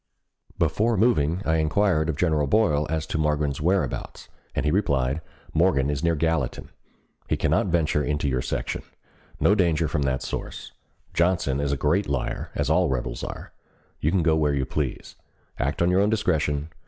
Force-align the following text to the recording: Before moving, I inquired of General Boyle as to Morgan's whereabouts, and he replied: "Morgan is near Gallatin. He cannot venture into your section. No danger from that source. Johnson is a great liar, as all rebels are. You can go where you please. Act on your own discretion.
Before 0.57 0.97
moving, 0.97 1.43
I 1.45 1.57
inquired 1.57 2.09
of 2.09 2.15
General 2.15 2.47
Boyle 2.47 2.87
as 2.89 3.05
to 3.05 3.19
Morgan's 3.19 3.61
whereabouts, 3.61 4.29
and 4.55 4.65
he 4.65 4.71
replied: 4.71 5.21
"Morgan 5.53 5.91
is 5.91 6.03
near 6.03 6.15
Gallatin. 6.15 6.71
He 7.29 7.37
cannot 7.37 7.67
venture 7.67 8.03
into 8.03 8.27
your 8.27 8.41
section. 8.41 8.81
No 9.39 9.53
danger 9.53 9.87
from 9.87 10.01
that 10.01 10.23
source. 10.23 10.71
Johnson 11.13 11.59
is 11.59 11.71
a 11.71 11.77
great 11.77 12.09
liar, 12.09 12.49
as 12.55 12.67
all 12.67 12.89
rebels 12.89 13.23
are. 13.23 13.53
You 13.99 14.09
can 14.09 14.23
go 14.23 14.35
where 14.35 14.55
you 14.55 14.65
please. 14.65 15.17
Act 15.59 15.83
on 15.83 15.91
your 15.91 16.01
own 16.01 16.09
discretion. 16.09 16.71